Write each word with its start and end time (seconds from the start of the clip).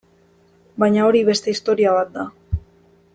Baina 0.83 1.03
hori 1.09 1.21
beste 1.29 1.55
historia 1.55 1.93
bat 1.99 2.11
da. 2.19 2.25